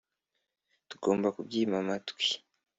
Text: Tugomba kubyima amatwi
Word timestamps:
Tugomba 0.89 1.27
kubyima 1.35 1.75
amatwi 1.83 2.27